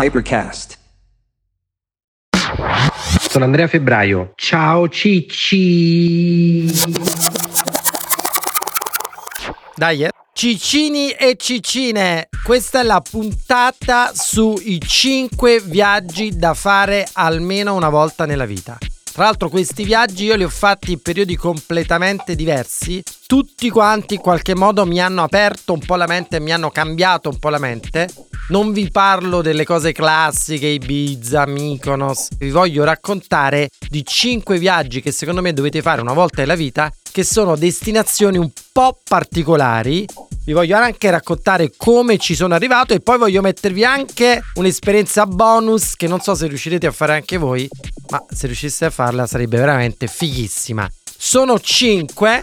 [0.00, 0.78] Hypercast.
[3.28, 4.30] Sono Andrea Febbraio.
[4.36, 6.70] Ciao Cicci.
[9.74, 10.10] Dai, eh.
[10.32, 18.24] Ciccini e ciccine, questa è la puntata sui 5 viaggi da fare almeno una volta
[18.24, 18.78] nella vita.
[19.18, 24.20] Tra l'altro questi viaggi io li ho fatti in periodi completamente diversi, tutti quanti in
[24.20, 27.58] qualche modo mi hanno aperto un po' la mente mi hanno cambiato un po' la
[27.58, 28.08] mente.
[28.50, 35.10] Non vi parlo delle cose classiche, Ibiza, Mykonos, vi voglio raccontare di 5 viaggi che
[35.10, 40.06] secondo me dovete fare una volta nella vita, che sono destinazioni un po' particolari
[40.48, 45.94] vi voglio anche raccontare come ci sono arrivato e poi voglio mettervi anche un'esperienza bonus
[45.94, 47.68] che non so se riuscirete a fare anche voi,
[48.08, 50.88] ma se riusciste a farla sarebbe veramente fighissima.
[51.04, 52.42] Sono 5.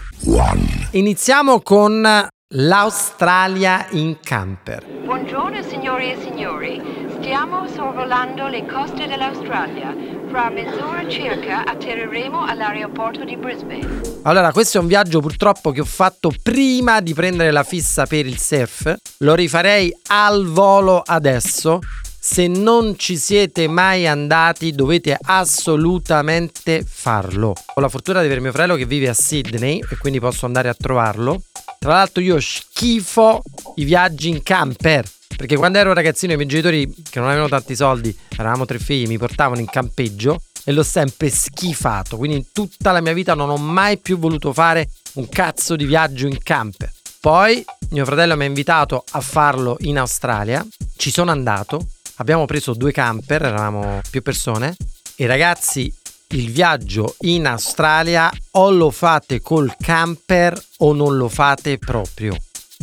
[0.92, 4.86] Iniziamo con l'Australia in camper.
[4.86, 6.80] Buongiorno signori e signori,
[7.18, 9.92] stiamo sorvolando le coste dell'Australia.
[10.28, 14.00] Fra mezz'ora circa atterreremo all'aeroporto di Brisbane.
[14.22, 18.26] Allora, questo è un viaggio purtroppo che ho fatto prima di prendere la fissa per
[18.26, 18.94] il surf.
[19.18, 21.80] Lo rifarei al volo adesso.
[22.20, 27.54] Se non ci siete mai andati dovete assolutamente farlo.
[27.74, 30.68] Ho la fortuna di avere mio fratello che vive a Sydney e quindi posso andare
[30.68, 31.42] a trovarlo.
[31.78, 33.42] Tra l'altro io schifo
[33.76, 35.08] i viaggi in camper.
[35.36, 39.06] Perché quando ero ragazzino i miei genitori, che non avevano tanti soldi, eravamo tre figli,
[39.06, 42.16] mi portavano in campeggio e l'ho sempre schifato.
[42.16, 45.84] Quindi in tutta la mia vita non ho mai più voluto fare un cazzo di
[45.84, 46.90] viaggio in camper.
[47.20, 50.66] Poi mio fratello mi ha invitato a farlo in Australia.
[50.96, 51.86] Ci sono andato.
[52.16, 54.74] Abbiamo preso due camper, eravamo più persone.
[55.16, 55.92] E ragazzi,
[56.28, 62.36] il viaggio in Australia o lo fate col camper o non lo fate proprio.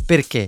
[0.05, 0.47] Perché?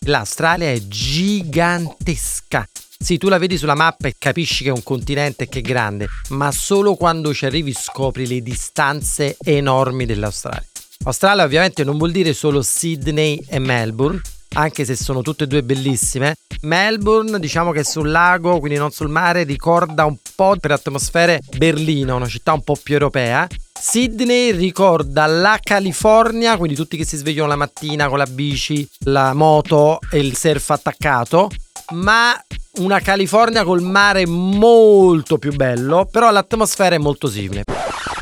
[0.00, 2.68] L'Australia è gigantesca.
[2.98, 6.06] Sì, tu la vedi sulla mappa e capisci che è un continente che è grande,
[6.30, 10.66] ma solo quando ci arrivi scopri le distanze enormi dell'Australia.
[11.04, 14.20] Australia ovviamente non vuol dire solo Sydney e Melbourne,
[14.56, 16.36] anche se sono tutte e due bellissime.
[16.62, 22.16] Melbourne, diciamo che sul lago, quindi non sul mare, ricorda un po' per atmosfere Berlino,
[22.16, 23.46] una città un po' più europea.
[23.78, 29.34] Sydney ricorda la California, quindi tutti che si svegliano la mattina con la bici, la
[29.34, 31.50] moto e il surf attaccato,
[31.92, 32.32] ma
[32.78, 37.64] una California col mare molto più bello, però l'atmosfera è molto simile.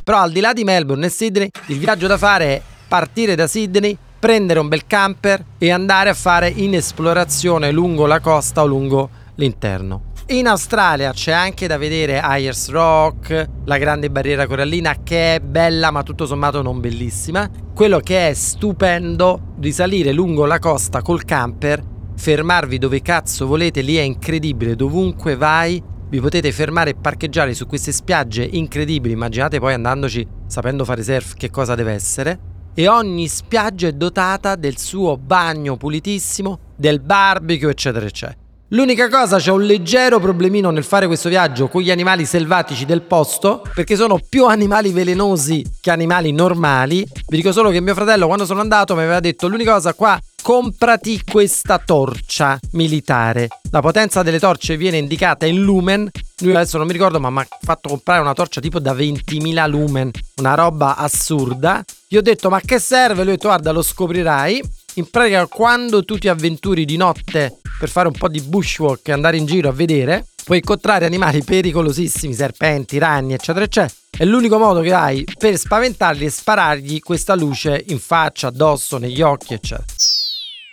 [0.02, 3.46] Però al di là di Melbourne e Sydney, il viaggio da fare è partire da
[3.46, 8.66] Sydney, prendere un bel camper e andare a fare in esplorazione lungo la costa o
[8.66, 10.12] lungo l'interno.
[10.28, 15.90] In Australia c'è anche da vedere Ayers Rock, la grande barriera corallina che è bella
[15.90, 17.50] ma tutto sommato non bellissima.
[17.74, 21.84] Quello che è stupendo, risalire lungo la costa col camper,
[22.16, 27.66] fermarvi dove cazzo volete, lì è incredibile, dovunque vai vi potete fermare e parcheggiare su
[27.66, 33.28] queste spiagge incredibili, immaginate poi andandoci sapendo fare surf che cosa deve essere e ogni
[33.28, 38.38] spiaggia è dotata del suo bagno pulitissimo, del barbecue, eccetera, eccetera.
[38.68, 43.02] L'unica cosa, c'è un leggero problemino nel fare questo viaggio con gli animali selvatici del
[43.02, 47.06] posto, perché sono più animali velenosi che animali normali.
[47.28, 50.18] Vi dico solo che mio fratello, quando sono andato, mi aveva detto: l'unica cosa qua,
[50.42, 53.48] comprati questa torcia militare.
[53.70, 56.10] La potenza delle torce viene indicata in lumen.
[56.40, 59.68] Lui adesso non mi ricordo, ma mi ha fatto comprare una torcia tipo da 20.000
[59.68, 61.84] lumen, una roba assurda.
[62.14, 63.24] Gli ho detto: Ma che serve?
[63.24, 64.62] Lui ha detto: Guarda, lo scoprirai.
[64.94, 69.10] In pratica, quando tu ti avventuri di notte per fare un po' di bushwalk e
[69.10, 73.92] andare in giro a vedere, puoi incontrare animali pericolosissimi, serpenti, ragni, eccetera, eccetera.
[74.16, 79.20] E l'unico modo che hai per spaventarli è sparargli questa luce in faccia, addosso, negli
[79.20, 79.84] occhi, eccetera.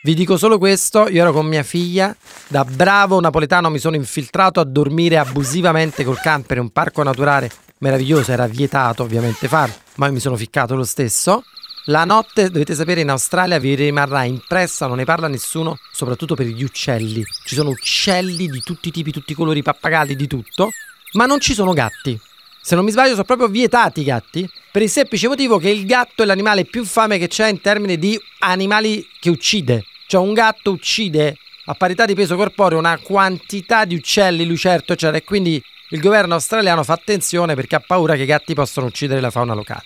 [0.03, 2.15] Vi dico solo questo, io ero con mia figlia,
[2.49, 7.49] da bravo napoletano mi sono infiltrato a dormire abusivamente col camper in un parco naturale
[7.81, 11.43] meraviglioso, era vietato ovviamente farlo, ma io mi sono ficcato lo stesso.
[11.85, 16.45] La notte, dovete sapere, in Australia vi rimarrà impressa, non ne parla nessuno, soprattutto per
[16.45, 17.23] gli uccelli.
[17.43, 20.69] Ci sono uccelli di tutti i tipi, tutti i colori, pappagalli, di tutto,
[21.13, 22.19] ma non ci sono gatti.
[22.61, 25.85] Se non mi sbaglio sono proprio vietati i gatti, per il semplice motivo che il
[25.87, 29.85] gatto è l'animale più fame che c'è in termini di animali che uccide.
[30.05, 31.35] Cioè un gatto uccide
[31.65, 36.33] a parità di peso corporeo una quantità di uccelli, lucerto, eccetera, e quindi il governo
[36.35, 39.83] australiano fa attenzione perché ha paura che i gatti possano uccidere la fauna locale.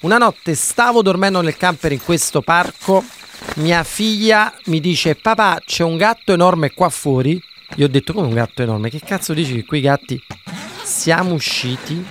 [0.00, 3.04] Una notte stavo dormendo nel camper in questo parco,
[3.56, 7.42] mia figlia mi dice papà c'è un gatto enorme qua fuori.
[7.76, 10.22] Io ho detto come un gatto enorme, che cazzo dici che quei gatti...
[10.82, 12.02] Siamo usciti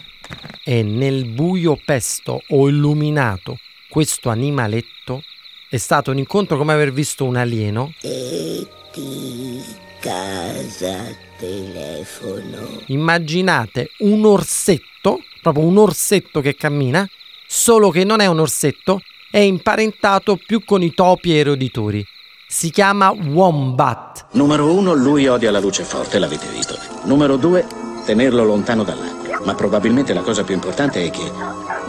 [0.63, 3.57] e nel buio pesto ho illuminato
[3.89, 5.23] questo animaletto.
[5.67, 7.91] È stato un incontro come aver visto un alieno.
[8.01, 11.04] E ti casa
[11.38, 12.81] telefono.
[12.86, 17.06] Immaginate un orsetto, proprio un orsetto che cammina,
[17.45, 22.06] solo che non è un orsetto, è imparentato più con i topi e i roditori.
[22.48, 24.27] Si chiama Wombat.
[24.31, 26.77] Numero uno, lui odia la luce forte, l'avete visto.
[27.04, 27.68] Numero due,
[28.06, 29.42] tenerlo lontano dall'acqua.
[29.44, 31.30] Ma probabilmente la cosa più importante è che,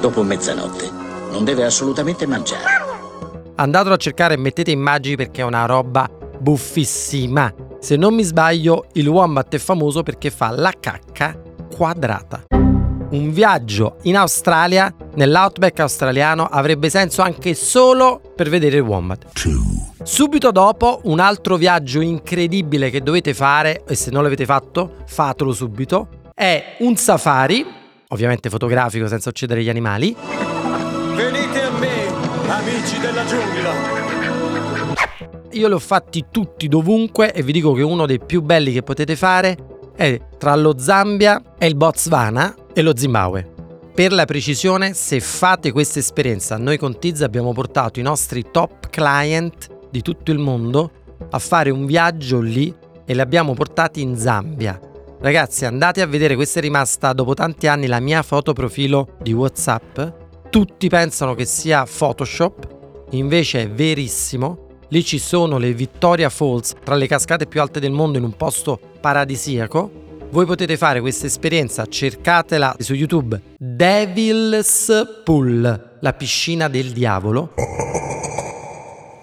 [0.00, 0.90] dopo mezzanotte,
[1.30, 2.64] non deve assolutamente mangiare.
[3.54, 6.10] Andatelo a cercare e mettete immagini perché è una roba
[6.40, 7.66] buffissima.
[7.80, 11.40] Se non mi sbaglio, il Wombat è famoso perché fa la cacca
[11.74, 12.44] quadrata.
[13.10, 19.26] Un viaggio in Australia, nell'outback australiano, avrebbe senso anche solo per vedere il Wombat.
[20.02, 25.52] Subito dopo, un altro viaggio incredibile che dovete fare, e se non l'avete fatto, fatelo
[25.52, 27.64] subito, è un safari,
[28.08, 30.14] ovviamente fotografico senza uccidere gli animali,
[31.14, 32.06] Venite a me,
[32.48, 34.07] amici della giungla.
[35.58, 38.84] Io li ho fatti tutti dovunque e vi dico che uno dei più belli che
[38.84, 39.56] potete fare
[39.96, 43.54] è tra lo Zambia e il Botswana e lo Zimbabwe.
[43.92, 48.88] Per la precisione, se fate questa esperienza, noi con Tiz abbiamo portato i nostri top
[48.88, 50.92] client di tutto il mondo
[51.28, 52.72] a fare un viaggio lì
[53.04, 54.78] e li abbiamo portati in Zambia.
[55.20, 59.32] Ragazzi, andate a vedere, questa è rimasta dopo tanti anni la mia foto profilo di
[59.32, 59.98] WhatsApp.
[60.50, 62.68] Tutti pensano che sia Photoshop,
[63.10, 64.66] invece è verissimo.
[64.90, 68.34] Lì ci sono le Victoria Falls, tra le cascate più alte del mondo in un
[68.34, 70.06] posto paradisiaco.
[70.30, 73.38] Voi potete fare questa esperienza, cercatela su YouTube.
[73.58, 77.52] Devil's Pool, la piscina del diavolo.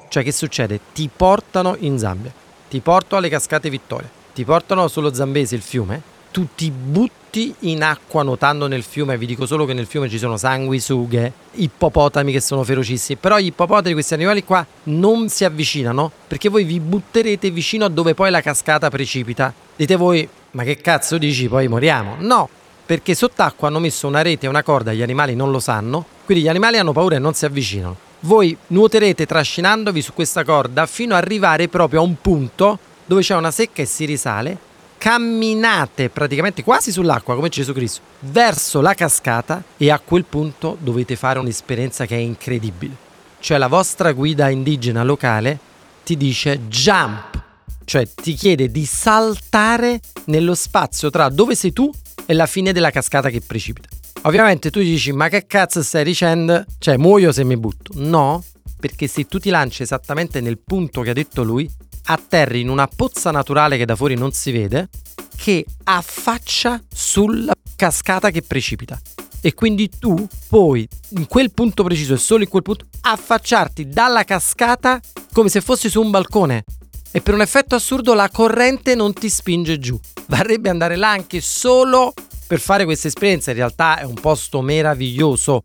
[0.08, 0.80] Cioè che succede?
[0.94, 2.32] Ti portano in Zambia,
[2.70, 7.25] ti portano alle cascate Vittoria, ti portano sullo Zambese, il fiume, tu ti butti
[7.62, 12.32] in acqua nuotando nel fiume, vi dico solo che nel fiume ci sono sanguisughe, ippopotami
[12.32, 16.80] che sono ferocissimi, però gli ippopotami, questi animali qua, non si avvicinano perché voi vi
[16.80, 19.54] butterete vicino a dove poi la cascata precipita.
[19.76, 22.16] Dite voi, ma che cazzo dici, poi moriamo?
[22.20, 22.50] No,
[22.86, 26.44] perché sott'acqua hanno messo una rete e una corda, gli animali non lo sanno, quindi
[26.44, 27.98] gli animali hanno paura e non si avvicinano.
[28.22, 33.36] Voi nuoterete trascinandovi su questa corda fino ad arrivare proprio a un punto dove c'è
[33.36, 34.58] una secca e si risale,
[34.98, 41.16] camminate praticamente quasi sull'acqua come Gesù Cristo verso la cascata e a quel punto dovete
[41.16, 42.96] fare un'esperienza che è incredibile.
[43.40, 45.60] Cioè la vostra guida indigena locale
[46.04, 47.42] ti dice jump,
[47.86, 51.92] cioè ti chiede di saltare nello spazio tra dove sei tu
[52.26, 53.88] e la fine della cascata che precipita.
[54.24, 56.66] Ovviamente tu dici ma che cazzo stai dicendo?
[56.80, 57.92] Cioè muoio se mi butto.
[57.96, 58.44] No,
[58.80, 61.70] perché se tu ti lanci esattamente nel punto che ha detto lui,
[62.06, 64.90] atterri in una pozza naturale che da fuori non si vede,
[65.36, 69.00] che affaccia sulla cascata che precipita.
[69.42, 74.24] E quindi tu puoi, in quel punto preciso e solo in quel punto, affacciarti dalla
[74.24, 75.00] cascata
[75.32, 76.64] come se fossi su un balcone.
[77.12, 80.00] E per un effetto assurdo la corrente non ti spinge giù.
[80.26, 82.14] Varrebbe andare là anche solo
[82.48, 83.52] per fare questa esperienza.
[83.52, 85.64] In realtà è un posto meraviglioso.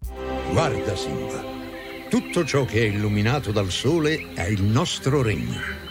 [0.51, 1.43] Guarda Simba,
[2.09, 5.90] tutto ciò che è illuminato dal sole è il nostro regno.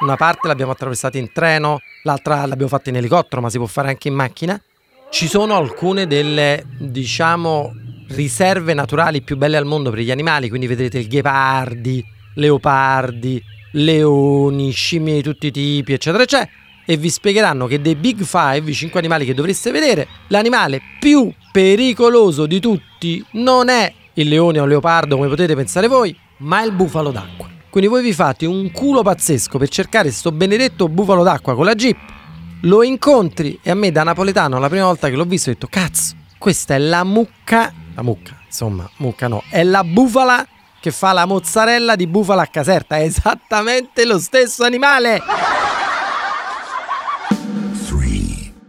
[0.00, 3.88] Una parte l'abbiamo attraversata in treno, l'altra l'abbiamo fatta in elicottero, ma si può fare
[3.88, 4.60] anche in macchina.
[5.10, 7.72] Ci sono alcune delle, diciamo,
[8.10, 12.04] riserve naturali più belle al mondo per gli animali, quindi vedrete il ghepardi,
[12.34, 13.42] leopardi,
[13.72, 16.48] leoni, scimmie di tutti i tipi, eccetera, eccetera.
[16.86, 21.30] E vi spiegheranno che dei Big Five, i 5 animali che dovreste vedere, l'animale più
[21.50, 26.62] pericoloso di tutti non è il leone o il leopardo, come potete pensare voi, ma
[26.62, 27.57] il bufalo d'acqua.
[27.70, 31.74] Quindi voi vi fate un culo pazzesco per cercare sto benedetto bufalo d'acqua con la
[31.74, 31.98] jeep,
[32.62, 35.68] lo incontri e a me da napoletano la prima volta che l'ho visto ho detto
[35.68, 40.46] cazzo, questa è la mucca, la mucca, insomma, mucca no, è la bufala
[40.80, 45.20] che fa la mozzarella di bufala a Caserta, è esattamente lo stesso animale.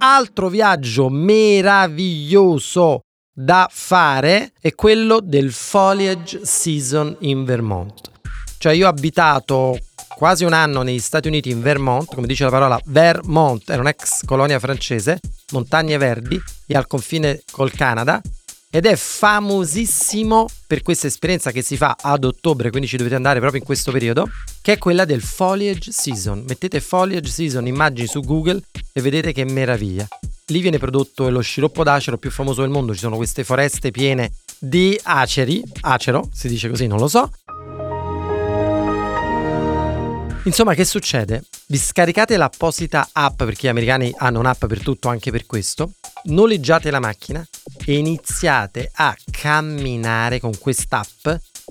[0.01, 3.01] Altro viaggio meraviglioso
[3.33, 8.18] da fare è quello del foliage season in Vermont.
[8.59, 9.79] Cioè io ho abitato
[10.17, 14.25] quasi un anno negli Stati Uniti in Vermont, come dice la parola Vermont, era un'ex
[14.25, 15.21] colonia francese,
[15.53, 16.37] montagne verdi
[16.67, 18.21] e al confine col Canada
[18.69, 23.39] ed è famosissimo per questa esperienza che si fa ad ottobre, quindi ci dovete andare
[23.39, 24.27] proprio in questo periodo,
[24.61, 26.43] che è quella del foliage season.
[26.45, 28.61] Mettete foliage season immagini su Google
[28.91, 30.05] e vedete che meraviglia.
[30.47, 34.33] Lì viene prodotto lo sciroppo d'acero più famoso del mondo, ci sono queste foreste piene
[34.59, 37.31] di aceri, acero, si dice così, non lo so.
[40.43, 41.43] Insomma, che succede?
[41.67, 45.91] Vi scaricate l'apposita app, perché gli americani hanno un'app per tutto, anche per questo,
[46.23, 47.45] noleggiate la macchina
[47.85, 51.27] e iniziate a camminare con quest'app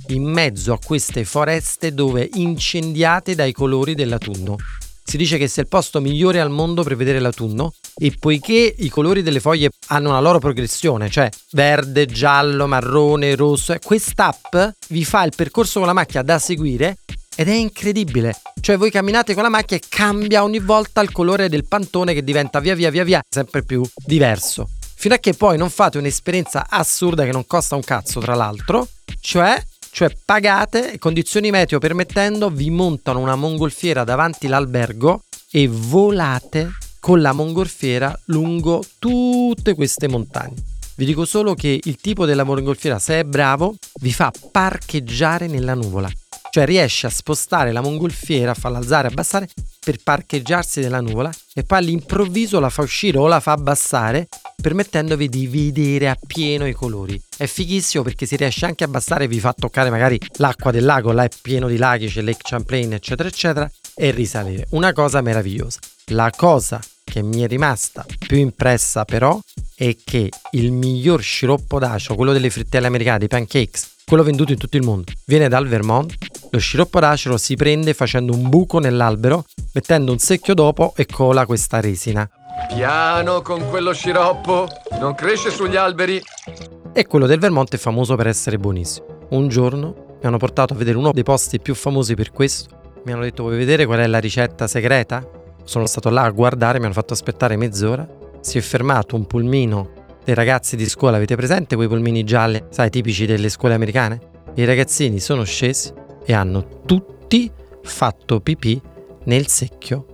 [0.09, 4.57] in mezzo a queste foreste dove incendiate dai colori dell'autunno.
[5.03, 8.91] Si dice che sia il posto migliore al mondo per vedere l'autunno e poiché i
[8.91, 14.55] colori delle foglie hanno una loro progressione, cioè verde, giallo, marrone, rosso, quest'app
[14.89, 16.99] vi fa il percorso con la macchina da seguire
[17.38, 18.35] ed è incredibile.
[18.61, 22.25] Cioè voi camminate con la macchina e cambia ogni volta il colore del pantone che
[22.25, 24.68] diventa via via via via sempre più diverso.
[24.97, 28.88] Fino a che poi non fate un'esperienza assurda che non costa un cazzo tra l'altro,
[29.21, 36.71] cioè cioè pagate e condizioni meteo permettendo vi montano una mongolfiera davanti l'albergo e volate
[36.99, 40.57] con la mongolfiera lungo tutte queste montagne.
[40.97, 45.75] Vi dico solo che il tipo della mongolfiera, se è bravo, vi fa parcheggiare nella
[45.75, 46.11] nuvola.
[46.50, 49.49] Cioè riesce a spostare la mongolfiera, a farla alzare abbassare
[49.81, 54.28] per parcheggiarsi nella nuvola e poi all'improvviso la fa uscire o la fa abbassare
[54.61, 57.21] permettendovi di vedere appieno i colori.
[57.37, 61.12] È fighissimo perché si riesce anche a abbassare vi fa toccare magari l'acqua del lago,
[61.12, 64.67] là è pieno di laghi, c'è Lake Champlain eccetera eccetera e risalire.
[64.71, 65.78] Una cosa meravigliosa.
[66.12, 69.38] La cosa che mi è rimasta più impressa però
[69.75, 74.59] è che il miglior sciroppo d'acero, quello delle frittelle americane, dei pancakes, quello venduto in
[74.59, 76.15] tutto il mondo, viene dal Vermont.
[76.50, 81.45] Lo sciroppo d'acero si prende facendo un buco nell'albero, mettendo un secchio dopo e cola
[81.45, 82.27] questa resina.
[82.75, 84.67] Piano con quello sciroppo,
[84.99, 86.23] non cresce sugli alberi.
[86.95, 89.27] E quello del Vermont è famoso per essere buonissimo.
[89.29, 93.03] Un giorno mi hanno portato a vedere uno dei posti più famosi per questo.
[93.05, 95.23] Mi hanno detto vuoi vedere qual è la ricetta segreta?
[95.65, 98.09] Sono stato là a guardare, mi hanno fatto aspettare mezz'ora.
[98.41, 99.98] Si è fermato un pulmino
[100.29, 104.21] dei ragazzi di scuola, avete presente quei pulmini gialli, sai, tipici delle scuole americane?
[104.57, 105.91] I ragazzini sono scesi
[106.23, 107.51] e hanno tutti
[107.83, 108.79] fatto pipì
[109.25, 110.05] nel secchio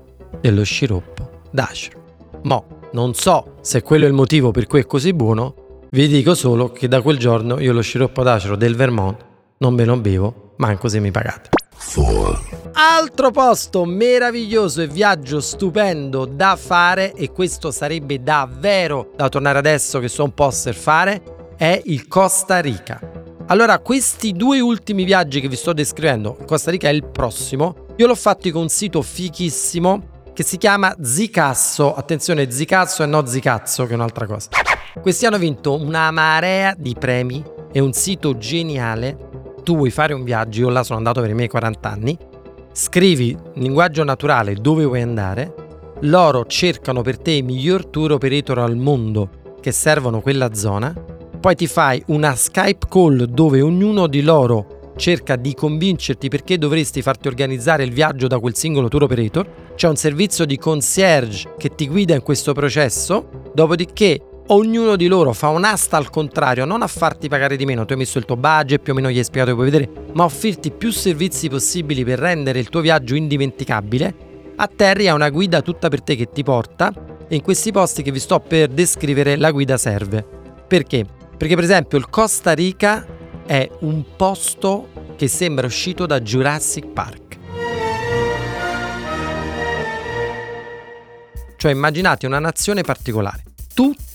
[0.41, 2.03] dello sciroppo d'acero.
[2.45, 6.37] Mo, non so se quello è il motivo per cui è così buono, vi dico
[6.37, 9.17] solo che da quel giorno io lo sciroppo d'acero del Vermont
[9.59, 11.49] non me lo bevo, manco se mi pagate.
[12.73, 20.01] Altro posto meraviglioso e viaggio stupendo da fare, e questo sarebbe davvero da tornare adesso
[20.01, 21.23] che so un po' surfare,
[21.57, 23.01] è il Costa Rica.
[23.47, 28.07] Allora, questi due ultimi viaggi che vi sto descrivendo, Costa Rica è il prossimo, io
[28.07, 31.95] l'ho fatti con un sito fichissimo che si chiama Zicasso.
[31.95, 34.49] Attenzione, Zicasso e no Zicazzo, che è un'altra cosa.
[35.01, 39.44] Questi hanno vinto una marea di premi, è un sito geniale.
[39.65, 42.19] Tu vuoi fare un viaggio, io là sono andato per i miei 40 anni,
[42.77, 45.55] Scrivi in linguaggio naturale dove vuoi andare,
[46.01, 49.31] loro cercano per te i miglior tour operator al mondo
[49.61, 50.93] che servono quella zona,
[51.39, 57.01] poi ti fai una Skype call dove ognuno di loro cerca di convincerti perché dovresti
[57.01, 61.77] farti organizzare il viaggio da quel singolo tour operator, c'è un servizio di concierge che
[61.77, 66.87] ti guida in questo processo, dopodiché ognuno di loro fa un'asta al contrario, non a
[66.87, 69.25] farti pagare di meno, tu hai messo il tuo budget, più o meno gli hai
[69.25, 73.15] spiegato che puoi vedere, ma a offrirti più servizi possibili per rendere il tuo viaggio
[73.15, 74.69] indimenticabile, a
[75.15, 76.93] una guida tutta per te che ti porta
[77.27, 80.25] e in questi posti che vi sto per descrivere la guida serve.
[80.67, 81.05] Perché?
[81.37, 83.05] Perché per esempio il Costa Rica
[83.47, 87.23] è un posto che sembra uscito da Jurassic Park.
[91.57, 93.43] Cioè immaginate una nazione particolare,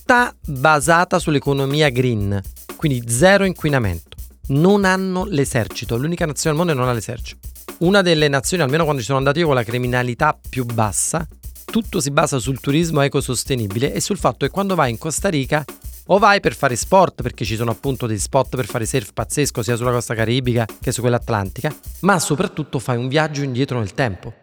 [0.09, 2.41] tutta basata sull'economia green,
[2.77, 4.17] quindi zero inquinamento.
[4.47, 7.47] Non hanno l'esercito, l'unica nazione al mondo non ha l'esercito.
[7.81, 11.27] Una delle nazioni, almeno quando ci sono andato io, con la criminalità più bassa.
[11.63, 15.63] Tutto si basa sul turismo ecosostenibile e sul fatto che quando vai in Costa Rica
[16.07, 19.61] o vai per fare sport, perché ci sono appunto dei spot per fare surf pazzesco
[19.61, 23.93] sia sulla costa caribica che su quella atlantica, ma soprattutto fai un viaggio indietro nel
[23.93, 24.33] tempo.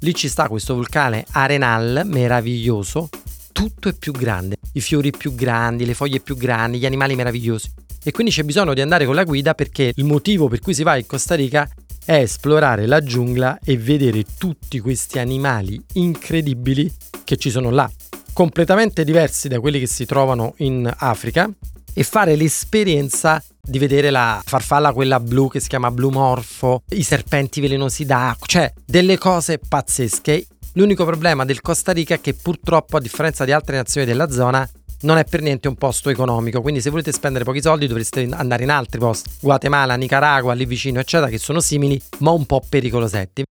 [0.00, 3.08] Lì ci sta questo vulcane Arenal meraviglioso,
[3.52, 7.70] tutto è più grande, i fiori più grandi, le foglie più grandi, gli animali meravigliosi.
[8.04, 10.82] E quindi c'è bisogno di andare con la guida perché il motivo per cui si
[10.82, 11.68] va in Costa Rica
[12.04, 17.88] è esplorare la giungla e vedere tutti questi animali incredibili che ci sono là,
[18.32, 21.48] completamente diversi da quelli che si trovano in Africa
[21.94, 27.02] e fare l'esperienza di vedere la farfalla quella blu che si chiama blu morfo, i
[27.02, 30.46] serpenti velenosi d'acqua, cioè delle cose pazzesche.
[30.74, 34.66] L'unico problema del Costa Rica è che purtroppo a differenza di altre nazioni della zona
[35.02, 38.62] non è per niente un posto economico, quindi se volete spendere pochi soldi dovreste andare
[38.62, 43.44] in altri posti, Guatemala, Nicaragua, lì vicino, eccetera, che sono simili, ma un po' pericolosetti.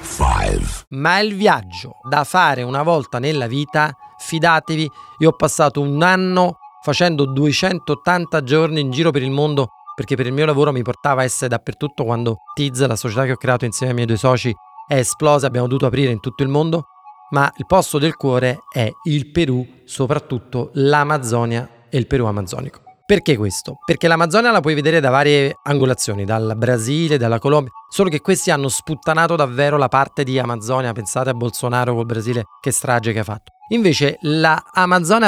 [0.00, 0.66] Five.
[0.90, 4.90] Ma il viaggio da fare una volta nella vita, fidatevi,
[5.20, 10.26] io ho passato un anno facendo 280 giorni in giro per il mondo perché per
[10.26, 13.64] il mio lavoro mi portava a essere dappertutto quando Tiz, la società che ho creato
[13.64, 14.52] insieme ai miei due soci,
[14.92, 16.88] è esplosa, abbiamo dovuto aprire in tutto il mondo,
[17.30, 22.80] ma il posto del cuore è il Perù, soprattutto l'Amazzonia e il Perù amazzonico.
[23.06, 23.78] Perché questo?
[23.86, 28.50] Perché l'Amazzonia la puoi vedere da varie angolazioni, dal Brasile, dalla Colombia, solo che questi
[28.50, 33.20] hanno sputtanato davvero la parte di Amazzonia, pensate a Bolsonaro col Brasile, che strage che
[33.20, 33.52] ha fatto.
[33.70, 34.62] Invece la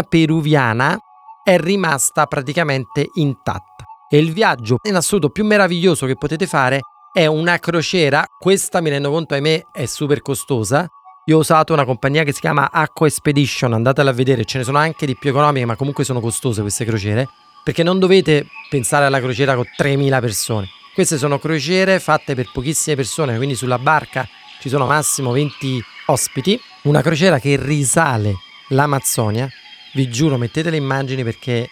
[0.07, 0.99] peruviana
[1.43, 6.81] è rimasta praticamente intatta e il viaggio in assoluto più meraviglioso che potete fare
[7.17, 10.85] è una crociera, questa mi rendo conto ahimè è super costosa,
[11.27, 14.65] io ho usato una compagnia che si chiama Aqua Expedition, andatela a vedere, ce ne
[14.65, 17.29] sono anche di più economiche, ma comunque sono costose queste crociere,
[17.63, 20.69] perché non dovete pensare alla crociera con 3.000 persone.
[20.93, 24.29] Queste sono crociere fatte per pochissime persone, quindi sulla barca
[24.59, 26.61] ci sono massimo 20 ospiti.
[26.83, 28.35] Una crociera che risale
[28.71, 29.49] l'Amazzonia.
[29.93, 31.71] Vi giuro, mettete le immagini perché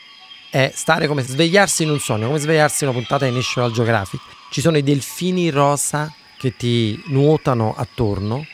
[0.53, 4.21] è stare come svegliarsi in un sogno, come svegliarsi in una puntata di National Geographic.
[4.53, 8.45] Ci sono i delfini rosa che ti nuotano attorno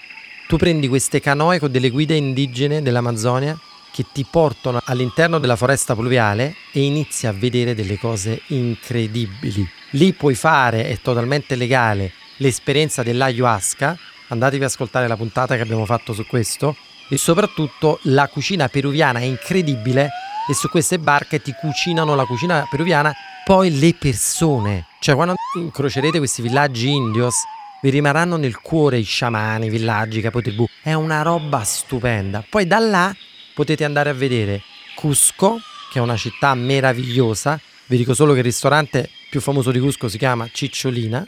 [0.49, 3.61] tu prendi queste canoe con delle guide indigene dell'Amazzonia
[3.93, 9.69] che ti portano all'interno della foresta pluviale e inizi a vedere delle cose incredibili.
[9.91, 13.99] Lì puoi fare, è totalmente legale, l'esperienza dell'ayahuasca.
[14.29, 16.75] Andatevi ad ascoltare la puntata che abbiamo fatto su questo.
[17.11, 20.09] E soprattutto la cucina peruviana è incredibile
[20.49, 23.13] e su queste barche ti cucinano la cucina peruviana,
[23.45, 24.87] poi le persone.
[24.99, 27.35] Cioè quando incrocerete questi villaggi indios
[27.81, 30.67] vi rimarranno nel cuore i sciamani, i villaggi, i capotribù.
[30.83, 32.45] È una roba stupenda.
[32.49, 33.15] Poi da là
[33.55, 34.63] potete andare a vedere
[34.97, 35.59] Cusco,
[35.93, 37.61] che è una città meravigliosa.
[37.87, 41.25] Vi dico solo che il ristorante più famoso di Cusco si chiama Cicciolina.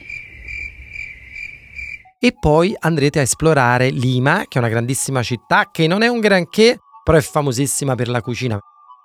[2.19, 6.21] E poi andrete a esplorare Lima, che è una grandissima città, che non è un
[6.21, 8.59] granché, però è famosissima per la cucina.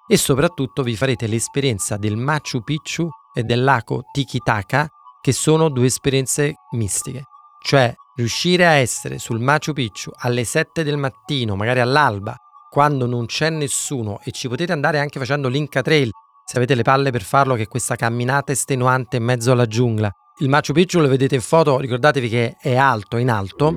[0.08, 4.88] E soprattutto vi farete l'esperienza del Machu Picchu e del lago Tikitaka,
[5.20, 7.24] che sono due esperienze mistiche.
[7.64, 12.36] Cioè, riuscire a essere sul Machu Picchu alle 7 del mattino, magari all'alba,
[12.70, 16.12] quando non c'è nessuno e ci potete andare anche facendo l'Inca Trail,
[16.46, 20.12] se avete le palle per farlo, che è questa camminata estenuante in mezzo alla giungla.
[20.38, 23.76] Il Machu Picchu lo vedete in foto, ricordatevi che è alto, in alto.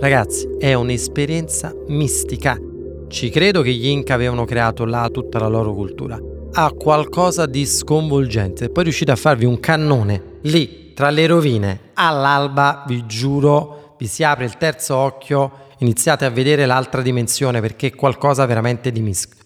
[0.00, 2.69] Ragazzi, è un'esperienza mistica.
[3.10, 6.16] Ci credo che gli Inca avevano creato là tutta la loro cultura.
[6.52, 8.70] Ha qualcosa di sconvolgente.
[8.70, 14.22] Poi riuscite a farvi un cannone lì tra le rovine, all'alba, vi giuro, vi si
[14.22, 19.42] apre il terzo occhio, iniziate a vedere l'altra dimensione perché è qualcosa veramente di mischio.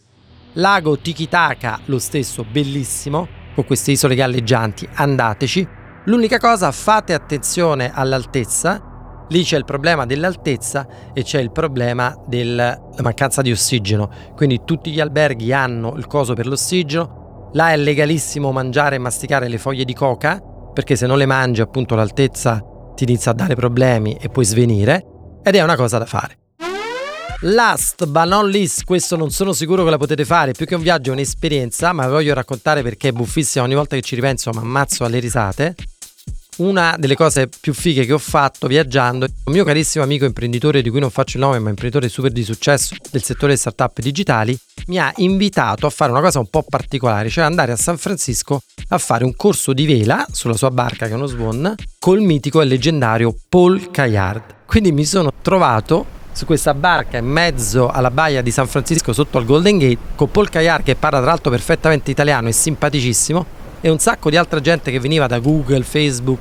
[0.54, 5.66] Lago Tikitaka, lo stesso, bellissimo, con queste isole galleggianti, andateci.
[6.04, 8.93] L'unica cosa, fate attenzione all'altezza,
[9.28, 14.90] lì c'è il problema dell'altezza e c'è il problema della mancanza di ossigeno, quindi tutti
[14.90, 19.84] gli alberghi hanno il coso per l'ossigeno, là è legalissimo mangiare e masticare le foglie
[19.84, 20.40] di coca,
[20.72, 22.62] perché se non le mangi appunto l'altezza
[22.94, 25.04] ti inizia a dare problemi e puoi svenire
[25.42, 26.38] ed è una cosa da fare.
[27.46, 30.82] Last but not least, questo non sono sicuro che la potete fare, più che un
[30.82, 34.50] viaggio è un'esperienza, ma vi voglio raccontare perché è buffissima, ogni volta che ci ripenso
[34.52, 35.74] mi ammazzo alle risate.
[36.56, 40.90] Una delle cose più fighe che ho fatto viaggiando, un mio carissimo amico imprenditore di
[40.90, 44.98] cui non faccio il nome, ma imprenditore super di successo del settore startup digitali, mi
[44.98, 48.98] ha invitato a fare una cosa un po' particolare, cioè andare a San Francisco a
[48.98, 52.66] fare un corso di vela sulla sua barca che è uno Swan col mitico e
[52.66, 54.54] leggendario Paul Cayard.
[54.64, 59.38] Quindi mi sono trovato su questa barca in mezzo alla baia di San Francisco sotto
[59.38, 63.90] al Golden Gate con Paul Cayard che parla tra l'altro perfettamente italiano e simpaticissimo e
[63.90, 66.40] un sacco di altra gente che veniva da Google, Facebook,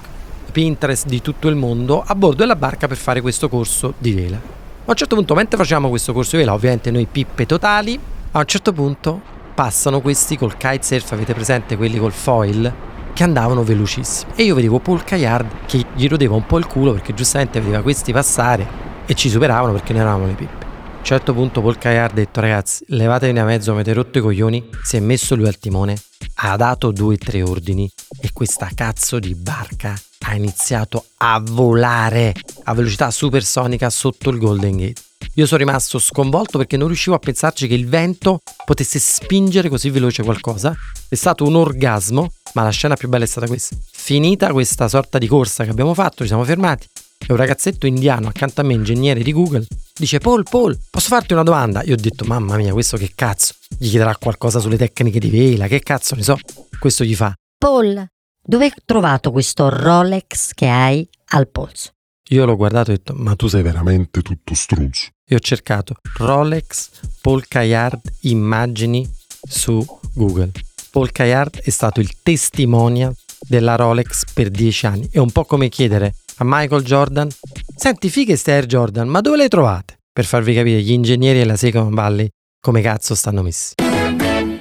[0.53, 4.37] Pinterest di tutto il mondo a bordo della barca per fare questo corso di vela.
[4.37, 4.39] A
[4.85, 7.99] un certo punto, mentre facciamo questo corso di vela, ovviamente noi pippe totali,
[8.31, 9.19] a un certo punto
[9.53, 12.73] passano questi col kitesurf, avete presente quelli col foil,
[13.11, 14.31] che andavano velocissimi.
[14.35, 17.81] E io vedevo Paul Cayard che gli rodeva un po' il culo perché giustamente vedeva
[17.81, 18.65] questi passare
[19.05, 20.62] e ci superavano perché noi eravamo le pippe.
[21.03, 24.69] A un certo punto Paul ha detto ragazzi levatevi a mezzo, avete rotto i coglioni,
[24.83, 26.01] si è messo lui al timone,
[26.35, 32.33] ha dato due o tre ordini e questa cazzo di barca ha iniziato a volare
[32.63, 35.01] a velocità supersonica sotto il Golden Gate.
[35.33, 39.89] Io sono rimasto sconvolto perché non riuscivo a pensarci che il vento potesse spingere così
[39.89, 40.73] veloce qualcosa.
[41.09, 43.75] È stato un orgasmo, ma la scena più bella è stata questa.
[43.91, 46.87] Finita questa sorta di corsa che abbiamo fatto, ci siamo fermati
[47.25, 51.33] e un ragazzetto indiano accanto a me, ingegnere di Google, dice Paul, Paul, posso farti
[51.33, 51.81] una domanda?
[51.83, 53.53] Io ho detto, mamma mia, questo che cazzo?
[53.77, 56.37] Gli chiederà qualcosa sulle tecniche di vela, che cazzo ne so?
[56.79, 57.33] Questo gli fa.
[57.57, 58.05] Paul,
[58.45, 61.91] dove hai trovato questo Rolex che hai al polso?
[62.29, 65.09] Io l'ho guardato e ho detto, ma tu sei veramente tutto strunzo.
[65.25, 66.89] E ho cercato Rolex
[67.21, 69.09] Paul Cayard immagini
[69.41, 70.51] su Google.
[70.91, 75.07] Paul Cayard è stato il testimonial della Rolex per dieci anni.
[75.11, 77.29] È un po' come chiedere a Michael Jordan,
[77.75, 79.97] senti fighe ste Air Jordan, ma dove le trovate?
[80.11, 82.27] Per farvi capire gli ingegneri e la Silicon Valley
[82.59, 83.73] come cazzo stanno messi.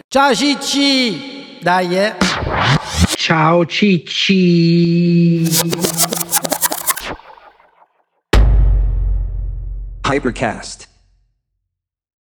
[0.08, 1.58] Ciao Cicci!
[1.62, 2.14] Dai, eh.
[3.16, 5.48] Ciao Cicci.
[10.02, 10.91] Hypercast.